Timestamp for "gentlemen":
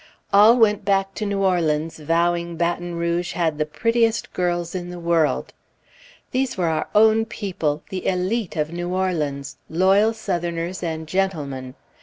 11.07-11.75